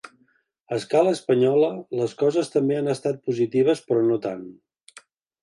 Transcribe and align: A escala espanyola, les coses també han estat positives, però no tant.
A 0.71 0.77
escala 0.77 1.11
espanyola, 1.17 1.69
les 1.99 2.15
coses 2.23 2.49
també 2.57 2.79
han 2.79 2.91
estat 2.95 3.21
positives, 3.29 3.85
però 3.93 4.03
no 4.09 4.19
tant. 4.27 4.43